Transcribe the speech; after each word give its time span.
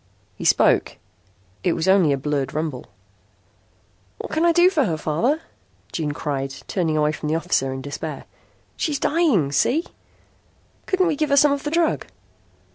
He 0.35 0.45
spoke. 0.45 0.97
It 1.63 1.73
was 1.73 1.87
only 1.87 2.11
a 2.11 2.17
blurred 2.17 2.55
rumble. 2.55 2.87
"What 4.17 4.31
can 4.31 4.43
I 4.45 4.51
do 4.51 4.67
for 4.71 4.85
her, 4.85 4.97
Father?" 4.97 5.41
June 5.91 6.11
cried, 6.11 6.51
turning 6.67 6.97
away 6.97 7.11
from 7.11 7.29
the 7.29 7.35
officer 7.35 7.71
in 7.71 7.83
despair. 7.83 8.25
"She's 8.75 8.97
dying. 8.99 9.51
See? 9.51 9.85
Couldn't 10.87 11.05
we 11.05 11.15
give 11.15 11.29
her 11.29 11.37
some 11.37 11.51
of 11.51 11.61
the 11.61 11.69
drug?" 11.69 12.07